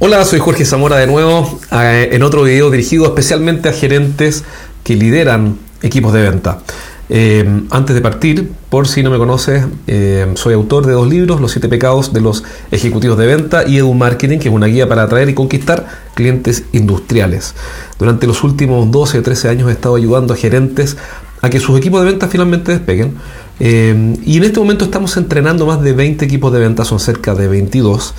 [0.00, 4.44] Hola, soy Jorge Zamora de nuevo eh, en otro video dirigido especialmente a gerentes
[4.84, 6.60] que lideran equipos de venta.
[7.08, 11.40] Eh, antes de partir, por si no me conoces, eh, soy autor de dos libros,
[11.40, 14.88] Los siete pecados de los ejecutivos de venta y Edu Marketing, que es una guía
[14.88, 17.56] para atraer y conquistar clientes industriales.
[17.98, 20.96] Durante los últimos 12 o 13 años he estado ayudando a gerentes
[21.42, 23.16] a que sus equipos de venta finalmente despeguen.
[23.58, 27.48] y en este momento estamos entrenando más de 20 equipos de venta, son cerca de
[27.48, 28.14] 22.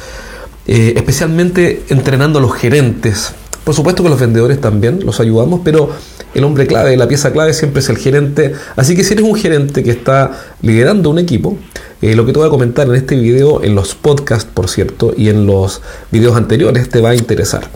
[0.72, 3.34] Eh, especialmente entrenando a los gerentes.
[3.64, 5.90] Por supuesto que los vendedores también los ayudamos, pero
[6.36, 8.54] el hombre clave, la pieza clave siempre es el gerente.
[8.76, 10.30] Así que si eres un gerente que está
[10.62, 11.58] liderando un equipo,
[12.04, 15.12] eh, lo que te voy a comentar en este video, en los podcasts, por cierto,
[15.18, 17.68] y en los videos anteriores, te va a interesar.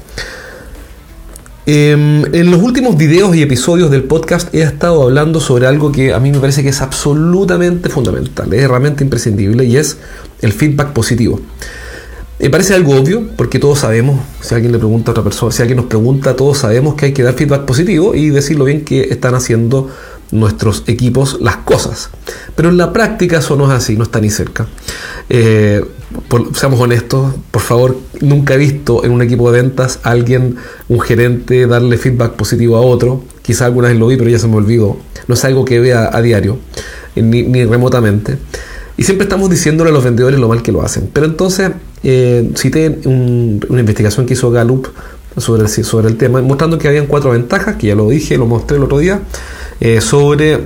[1.65, 6.13] Em, en los últimos videos y episodios del podcast he estado hablando sobre algo que
[6.13, 9.97] a mí me parece que es absolutamente fundamental, es realmente imprescindible y es
[10.41, 11.39] el feedback positivo.
[12.43, 15.61] Me parece algo obvio, porque todos sabemos, si alguien le pregunta a otra persona, si
[15.61, 19.03] alguien nos pregunta, todos sabemos que hay que dar feedback positivo y decirlo bien que
[19.03, 19.89] están haciendo
[20.31, 22.09] nuestros equipos las cosas.
[22.53, 24.67] Pero en la práctica eso no es así, no está ni cerca.
[25.29, 25.85] Eh,
[26.53, 30.57] seamos honestos, por favor, nunca he visto en un equipo de ventas a alguien,
[30.89, 33.23] un gerente, darle feedback positivo a otro.
[33.41, 34.97] Quizá alguna vez lo vi, pero ya se me olvidó.
[35.29, 36.57] No es algo que vea a diario,
[37.15, 38.37] ni, ni remotamente.
[38.97, 41.09] Y siempre estamos diciéndole a los vendedores lo mal que lo hacen.
[41.11, 41.71] Pero entonces
[42.03, 44.87] eh, cité una investigación que hizo Gallup
[45.37, 48.45] sobre el, sobre el tema, mostrando que habían cuatro ventajas, que ya lo dije, lo
[48.45, 49.21] mostré el otro día,
[49.79, 50.59] eh, sobre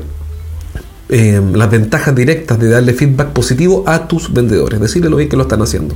[1.10, 5.38] eh, las ventajas directas de darle feedback positivo a tus vendedores, decirle lo bien que
[5.38, 5.96] lo están haciendo.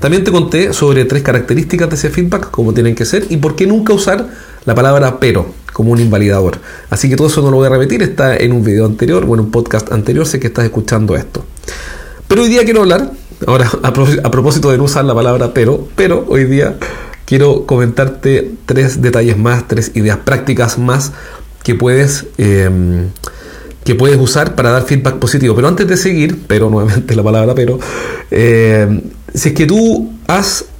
[0.00, 3.56] También te conté sobre tres características de ese feedback, cómo tienen que ser y por
[3.56, 4.28] qué nunca usar
[4.66, 6.58] la palabra pero como un invalidador.
[6.90, 9.32] Así que todo eso no lo voy a repetir, está en un video anterior o
[9.32, 11.42] en un podcast anterior, sé que estás escuchando esto.
[12.30, 13.10] Pero hoy día quiero hablar,
[13.44, 13.92] ahora a,
[14.30, 16.76] propósito de no usar la palabra pero, pero hoy día
[17.24, 21.10] quiero comentarte tres detalles más, tres ideas prácticas más
[21.64, 23.08] que puedes, em,
[23.82, 25.56] que puedes usar para dar feedback positivo.
[25.56, 27.80] Pero antes de seguir, pero nuevamente la palabra pero,
[28.30, 29.00] em,
[29.34, 30.12] si es que tú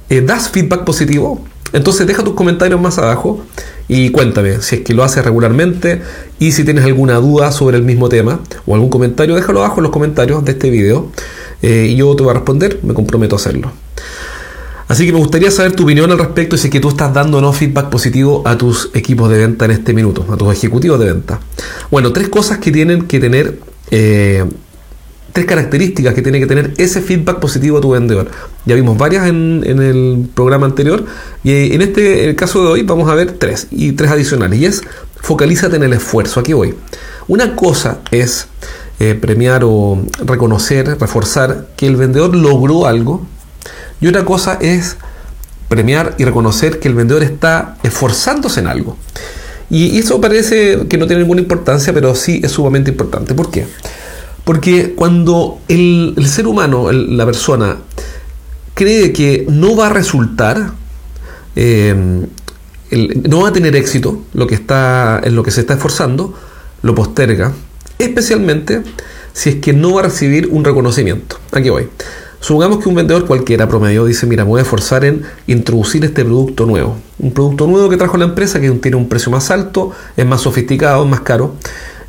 [0.09, 3.43] eh, das feedback positivo, entonces deja tus comentarios más abajo
[3.93, 6.01] y cuéntame si es que lo haces regularmente
[6.39, 9.83] y si tienes alguna duda sobre el mismo tema o algún comentario, déjalo abajo en
[9.83, 11.11] los comentarios de este video
[11.61, 13.69] eh, y yo te voy a responder, me comprometo a hacerlo.
[14.87, 17.13] Así que me gustaría saber tu opinión al respecto y si es que tú estás
[17.13, 20.97] dando no feedback positivo a tus equipos de venta en este minuto, a tus ejecutivos
[20.97, 21.41] de venta.
[21.91, 23.59] Bueno, tres cosas que tienen que tener,
[23.89, 24.45] eh,
[25.33, 28.29] tres características que tiene que tener ese feedback positivo a tu vendedor.
[28.65, 31.05] Ya vimos varias en, el programa anterior
[31.43, 34.59] y en este el caso de hoy vamos a ver tres y tres adicionales.
[34.59, 34.81] Y es
[35.21, 36.39] focalízate en el esfuerzo.
[36.39, 36.75] Aquí voy.
[37.27, 38.47] Una cosa es
[38.99, 43.25] eh, premiar o reconocer, reforzar que el vendedor logró algo.
[43.99, 44.97] Y otra cosa es
[45.69, 48.97] premiar y reconocer que el vendedor está esforzándose en algo.
[49.69, 53.33] Y eso parece que no tiene ninguna importancia, pero sí es sumamente importante.
[53.33, 53.65] ¿Por qué?
[54.51, 57.77] Porque cuando el, ser humano, la persona,
[58.73, 60.73] cree que no va a resultar,
[61.55, 61.95] eh,
[63.29, 66.37] no va a tener éxito lo que está, en lo que se está esforzando,
[66.81, 67.53] lo posterga,
[67.97, 68.81] especialmente
[69.31, 71.37] si es que no va a recibir un reconocimiento.
[71.53, 71.87] Aquí voy.
[72.41, 76.25] Supongamos que un vendedor cualquiera promedio dice, mira, me voy a esforzar en introducir este
[76.25, 76.97] producto nuevo.
[77.19, 80.41] Un producto nuevo que trajo la empresa que tiene un precio más alto, es más
[80.41, 81.55] sofisticado, es más caro.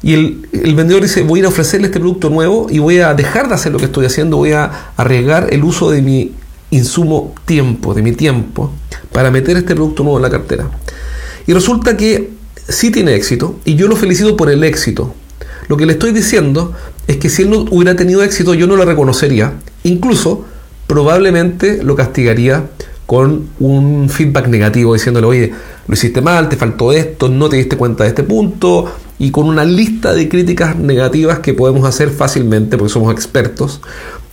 [0.02, 3.14] Y el, vendedor dice, voy a ir a ofrecerle este producto nuevo y voy a
[3.14, 6.32] dejar de hacer lo que estoy haciendo, voy a arriesgar el uso de mi
[6.70, 8.72] insumo tiempo, de mi tiempo,
[9.12, 10.68] para meter este producto nuevo en la cartera.
[11.46, 12.30] Y resulta que
[12.68, 15.14] sí tiene éxito y yo lo felicito por el éxito,
[15.68, 16.72] lo que le estoy diciendo
[17.06, 19.54] es que si él no hubiera tenido éxito, yo no lo reconocería.
[19.84, 20.44] Incluso,
[20.86, 22.66] probablemente lo castigaría
[23.06, 25.52] con un feedback negativo, diciéndole, oye,
[25.86, 28.91] lo hiciste mal, te faltó esto, no te diste cuenta de este punto,
[29.22, 33.81] y con una lista de críticas negativas que podemos hacer fácilmente, porque somos expertos,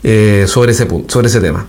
[0.02, 1.68] eh, sobre, ese punto, sobre ese tema.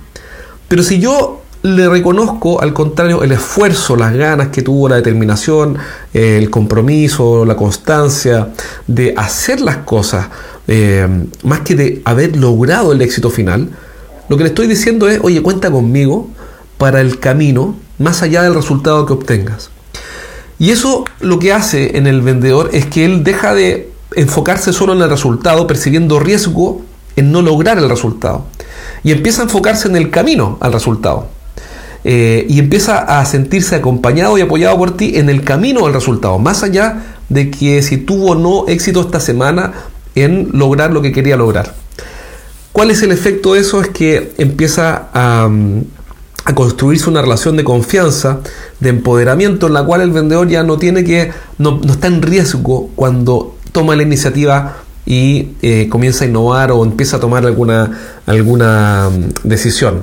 [0.69, 5.77] Pero si yo le reconozco, al contrario, el esfuerzo, las ganas que tuvo, la determinación,
[6.15, 8.55] el compromiso, la constancia
[8.87, 10.29] de hacer las cosas,
[10.67, 11.07] eh,
[11.43, 13.69] más que de haber logrado el éxito final,
[14.31, 16.31] lo que le estoy diciendo es, oye, cuenta conmigo
[16.79, 19.69] para el camino más allá del resultado que obtengas.
[20.61, 24.93] Y eso lo que hace en el vendedor es que él deja de enfocarse solo
[24.93, 26.83] en el resultado, percibiendo riesgo
[27.17, 28.45] en no lograr el resultado.
[29.03, 31.29] Y empieza a enfocarse en el camino al resultado.
[32.05, 36.39] Eh, y empieza a sentirse acompañado y apoyado por ti en el camino al resultado,
[36.39, 39.73] más allá de que si tuvo o no éxito esta semana
[40.15, 41.75] en lograr lo que quería lograr.
[42.73, 43.81] ¿Cuál es el efecto de eso?
[43.81, 45.49] Es que empieza a,
[46.51, 48.41] a construirse una relación de confianza,
[48.81, 52.91] de empoderamiento, en la cual el vendedor ya no tiene que, no, está en riesgo
[52.95, 54.77] cuando toma la iniciativa
[55.07, 60.03] y eh, comienza a innovar o empieza a tomar alguna, alguna mm, decisión.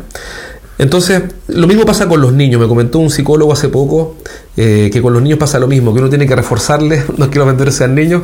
[0.77, 2.62] Entonces, lo mismo pasa con los niños.
[2.62, 4.15] Me comentó un psicólogo hace poco
[4.56, 7.45] eh, que con los niños pasa lo mismo, que uno tiene que reforzarles, no quiero
[7.45, 8.24] vender sean niños,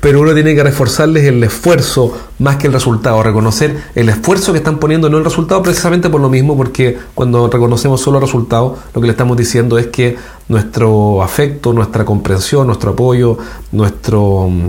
[0.00, 4.58] pero uno tiene que reforzarles el esfuerzo más que el resultado, reconocer el esfuerzo que
[4.58, 8.78] están poniendo, no el resultado, precisamente por lo mismo, porque cuando reconocemos solo el resultado,
[8.94, 10.16] lo que le estamos diciendo es que
[10.48, 13.36] nuestro afecto, nuestra comprensión, nuestro apoyo,
[13.72, 14.68] nuestro mm,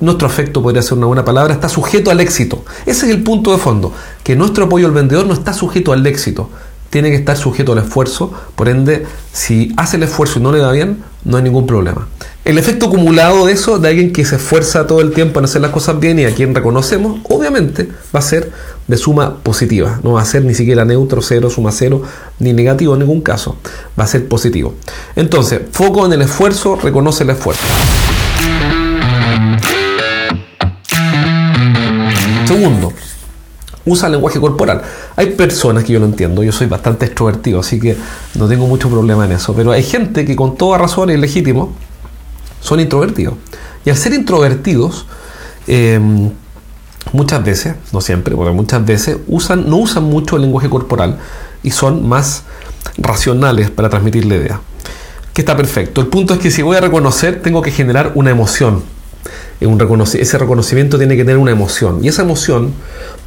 [0.00, 2.64] nuestro afecto podría ser una buena palabra, está sujeto al éxito.
[2.86, 3.92] Ese es el punto de fondo,
[4.24, 6.50] que nuestro apoyo al vendedor no está sujeto al éxito,
[6.90, 10.58] tiene que estar sujeto al esfuerzo, por ende, si hace el esfuerzo y no le
[10.58, 12.08] da bien, no hay ningún problema.
[12.44, 15.60] El efecto acumulado de eso, de alguien que se esfuerza todo el tiempo en hacer
[15.60, 18.50] las cosas bien y a quien reconocemos, obviamente va a ser
[18.86, 22.02] de suma positiva, no va a ser ni siquiera neutro, cero, suma cero,
[22.38, 23.58] ni negativo en ningún caso,
[24.00, 24.74] va a ser positivo.
[25.14, 27.66] Entonces, foco en el esfuerzo, reconoce el esfuerzo.
[32.48, 32.94] Segundo,
[33.84, 34.80] usa lenguaje corporal.
[35.16, 37.94] Hay personas que yo no entiendo, yo soy bastante extrovertido, así que
[38.36, 41.74] no tengo mucho problema en eso, pero hay gente que con toda razón es legítimo
[42.60, 43.34] son introvertidos.
[43.84, 45.04] Y al ser introvertidos,
[45.66, 46.30] em,
[47.12, 51.18] muchas veces, no siempre, pero muchas veces usan, no usan mucho el lenguaje corporal
[51.62, 52.44] y son más
[52.96, 54.60] racionales para transmitir la idea.
[55.34, 56.00] Que está perfecto.
[56.00, 58.82] El punto es que si voy a reconocer, tengo que generar una emoción
[59.60, 62.04] ese reconocimiento tiene que tener una emoción.
[62.04, 62.72] Y esa emoción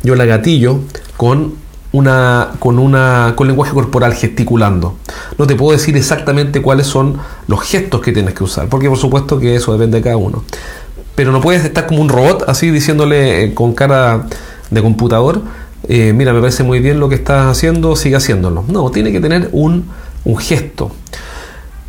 [0.03, 0.79] yo la gatillo
[1.17, 1.53] con
[1.93, 4.95] una, con una con lenguaje corporal gesticulando.
[5.37, 7.17] No te puedo decir exactamente cuáles son
[7.47, 10.43] los gestos que tienes que usar, porque por supuesto que eso depende de cada uno.
[11.15, 14.27] Pero no puedes estar como un robot así diciéndole eh, con cara
[14.69, 15.41] de computador,
[15.87, 18.63] eh, mira, me parece muy bien lo que estás haciendo, sigue haciéndolo.
[18.67, 19.89] No, tiene que tener un,
[20.23, 20.91] un gesto.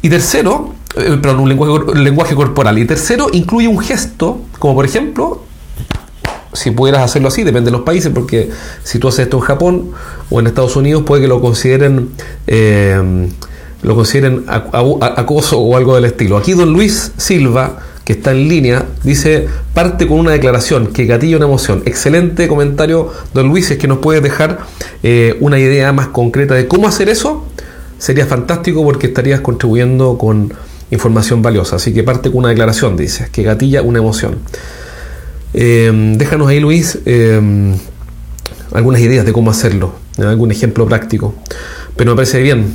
[0.01, 2.79] Y tercero, eh, perdón, un lenguaje, lenguaje corporal.
[2.79, 5.43] Y tercero, incluye un gesto, como por ejemplo,
[6.53, 8.51] si pudieras hacerlo así, depende de los países, porque
[8.83, 9.91] si tú haces esto en Japón
[10.31, 12.11] o en Estados Unidos, puede que lo consideren
[12.47, 13.29] eh,
[13.83, 16.37] lo consideren acoso o algo del estilo.
[16.37, 21.37] Aquí don Luis Silva, que está en línea, dice, parte con una declaración que gatilla
[21.37, 21.83] una emoción.
[21.85, 24.61] Excelente comentario, don Luis, es que nos puedes dejar
[25.03, 27.45] eh, una idea más concreta de cómo hacer eso.
[27.99, 30.53] Sería fantástico porque estarías contribuyendo con
[30.93, 31.77] información valiosa.
[31.77, 34.39] Así que parte con una declaración, dice, que gatilla una emoción.
[35.55, 37.75] Em, déjanos ahí, Luis, em,
[38.73, 41.35] algunas ideas de cómo hacerlo, algún ejemplo práctico.
[41.97, 42.75] Pero me parece bien.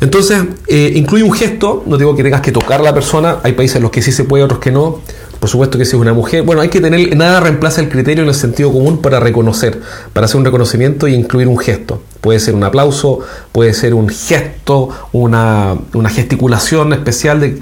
[0.00, 3.52] Entonces, eh, incluye un gesto, no digo que tengas que tocar a la persona, hay
[3.52, 5.00] países en los que sí se puede, otros que no.
[5.40, 8.22] Por supuesto que si es una mujer, bueno, hay que tener, nada reemplaza el criterio
[8.22, 9.80] en el sentido común para reconocer,
[10.12, 12.02] para hacer un reconocimiento y incluir un gesto.
[12.20, 13.20] Puede ser un aplauso,
[13.50, 15.78] puede ser un gesto, una,
[16.10, 17.58] gesticulación especial de,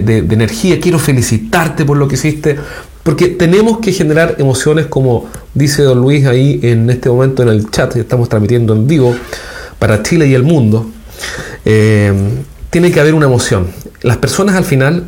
[0.00, 0.78] de, energía.
[0.78, 2.56] Quiero felicitarte por lo que hiciste.
[3.02, 7.70] Porque tenemos que generar emociones como dice don Luis ahí en este momento en el
[7.70, 9.14] chat, que estamos transmitiendo en vivo
[9.78, 10.90] para Chile y el mundo.
[11.64, 12.12] Eh,
[12.68, 13.68] tiene que haber una emoción.
[14.02, 15.06] Las personas al final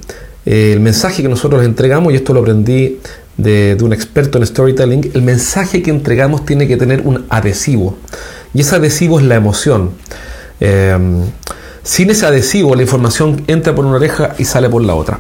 [0.51, 2.99] eh, el mensaje que nosotros entregamos, y esto lo aprendí
[3.37, 7.99] de, un experto en storytelling, el mensaje que entregamos tiene que tener un adhesivo.
[8.55, 9.91] Y ese adhesivo es la emoción.
[10.59, 11.21] Em,
[11.83, 15.19] sin ese adhesivo, la información entra por una oreja y sale por la otra.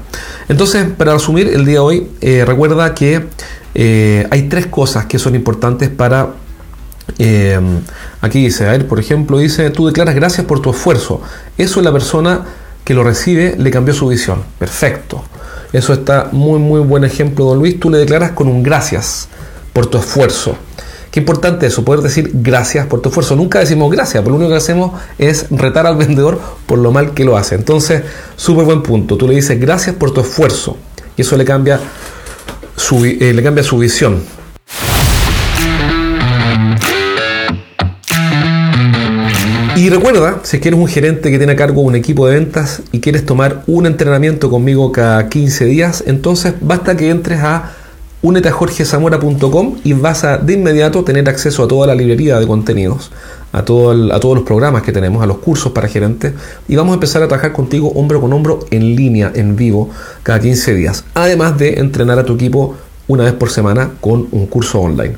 [0.49, 3.27] Entonces, para resumir el día de hoy, eh, recuerda que
[3.75, 6.31] eh, hay tres cosas que son importantes para
[7.19, 7.81] em,
[8.23, 11.21] aquí dice, a por ejemplo, dice, tú declaras gracias por tu esfuerzo.
[11.59, 12.47] Eso es la persona
[12.89, 14.43] que lo recibe le cambió su visión.
[14.59, 15.23] Perfecto.
[15.75, 17.79] Eso está muy, muy buen ejemplo, don Luis.
[17.79, 19.29] Tú le declaras con un gracias
[19.75, 20.57] por tu esfuerzo.
[21.11, 23.37] Qué importante eso, poder decir gracias por tu esfuerzo.
[23.37, 27.13] Nunca decimos gracias, pero lo único que hacemos es retar al vendedor por lo mal
[27.13, 27.57] que lo hace.
[27.57, 28.05] Entonces,
[28.37, 29.19] súper buen punto.
[29.19, 30.79] Tú le dices gracias por tu esfuerzo.
[31.15, 31.79] Y eso le cambia
[32.75, 34.23] su, eh, le cambia su visión.
[39.79, 42.99] Y recuerda, si quieres un gerente que tiene a cargo un equipo de ventas y
[42.99, 47.71] quieres tomar un entrenamiento conmigo cada 15 días, entonces basta que entres a
[48.23, 53.13] unetajorgezamora.com y vas a de inmediato tener acceso a toda la librería de contenidos,
[53.53, 56.33] a, a todos los programas que tenemos, a los cursos para gerentes
[56.67, 59.91] y vamos a empezar a trabajar contigo hombro con hombro en línea, en vivo,
[60.25, 61.05] cada 15 días.
[61.15, 62.75] Además de entrenar a tu equipo
[63.07, 65.15] una vez por semana con un curso online.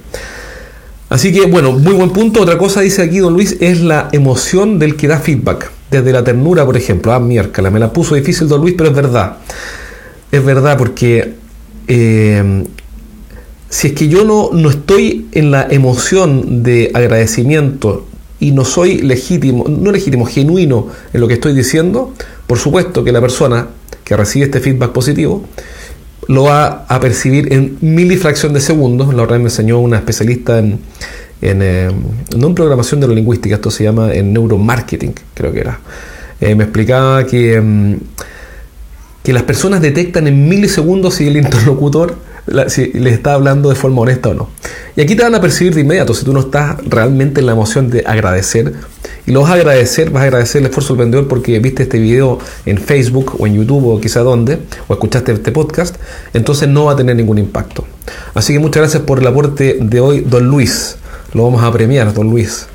[1.11, 2.41] Así que, bueno, muy buen punto.
[2.41, 5.71] Otra cosa, dice aquí don Luis, es la emoción del que da feedback.
[5.91, 7.13] Desde la ternura, por ejemplo.
[7.13, 9.37] Ah, miércoles, me la puso difícil don Luis, pero es verdad.
[10.31, 11.35] Es verdad, porque
[11.89, 12.65] eh,
[13.69, 18.07] si es que yo no, no estoy en la emoción de agradecimiento
[18.39, 22.15] y no soy legítimo, no legítimo, genuino en lo que estoy diciendo,
[22.47, 23.69] por supuesto que la persona
[24.05, 25.45] que recibe este feedback positivo
[26.31, 29.13] lo va a percibir en milifracción de segundos.
[29.13, 30.79] La otra vez me enseñó una especialista en,
[31.43, 31.91] eh,
[32.37, 35.81] no en programación de la lingüística, esto se llama en neuromarketing, creo que era.
[36.41, 37.95] Eh, me explicaba que, mm,
[39.25, 42.17] que las personas detectan en milisegundos si el interlocutor
[42.69, 44.51] si les está hablando de forma honesta o no.
[44.95, 47.53] Y aquí te van a percibir de inmediato si tú no estás realmente en la
[47.53, 48.73] emoción de agradecer.
[49.31, 52.01] Y lo vas a agradecer, vas a agradecer el esfuerzo del vendedor porque viste este
[52.01, 54.59] video en Facebook o en YouTube o quizá donde,
[54.89, 55.95] o escuchaste este podcast,
[56.35, 57.85] entonces no va a tener ningún impacto.
[58.35, 60.97] Así que muchas gracias por el aporte de hoy, don Luis.
[61.33, 62.67] Lo vamos a premiar, don Luis.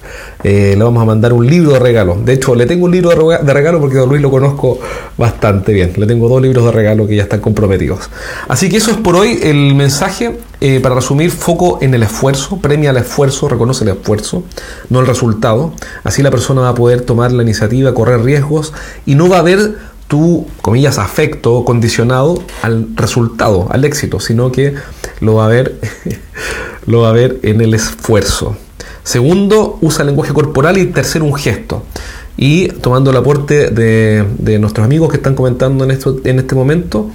[0.43, 2.15] Eh, le vamos a mandar un libro de regalo.
[2.23, 4.79] De hecho, le tengo un libro de regalo porque don Luis lo conozco
[5.17, 5.91] bastante bien.
[5.97, 8.09] Le tengo dos libros de regalo que ya están comprometidos.
[8.47, 10.37] Así que eso es por hoy el mensaje.
[10.61, 14.43] Eh, para resumir, foco en el esfuerzo, premia el esfuerzo, reconoce el esfuerzo,
[14.89, 15.73] no el resultado.
[16.03, 18.73] Así la persona va a poder tomar la iniciativa, correr riesgos
[19.05, 19.75] y no va a haber
[20.07, 24.75] tu, comillas, afecto condicionado al resultado, al éxito, sino que
[25.19, 25.79] lo va a ver,
[26.85, 28.55] lo va a ver en el esfuerzo.
[29.03, 31.83] Segundo, usa lenguaje corporal y tercero, un gesto.
[32.37, 37.09] Y tomando el aporte de, nuestros amigos que están comentando en, esto, en este momento,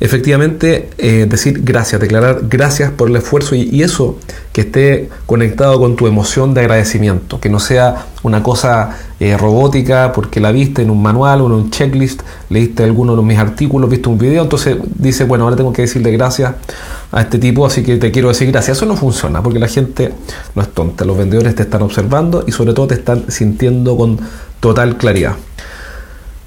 [0.00, 4.18] efectivamente eh, decir gracias, declarar gracias por el esfuerzo y, eso
[4.52, 10.12] que esté conectado con tu emoción de agradecimiento, que no sea una cosa eh, robótica
[10.12, 13.88] porque la viste en un manual o en un checklist, leíste alguno de mis artículos,
[13.88, 16.54] viste un video, entonces dice, bueno, ahora tengo que decirle gracias
[17.12, 18.76] a este tipo, así que te quiero decir gracias.
[18.76, 20.12] Eso no funciona porque la gente
[20.54, 24.18] no es tonta, los vendedores te están observando y sobre todo te están sintiendo con
[24.60, 25.36] total claridad.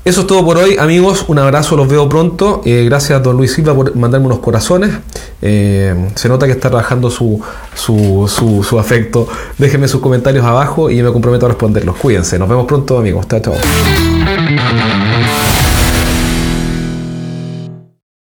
[0.04, 1.26] Eso es todo por hoy, amigos.
[1.28, 2.64] Un abrazo, los veo pronto.
[2.66, 4.92] Eh, gracias, don Luis Silva, por mandarme unos corazones.
[5.44, 7.40] Eh, se nota que está trabajando su,
[7.76, 9.28] su, su, su, afecto.
[9.60, 11.98] Déjenme sus comentarios abajo y me comprometo a responderlos.
[11.98, 12.40] Cuídense.
[12.40, 13.28] Nos vemos pronto, amigos.
[13.28, 13.54] Chao, chao.